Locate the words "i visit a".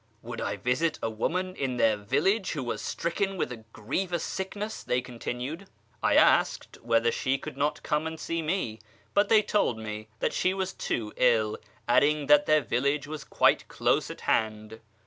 0.41-1.11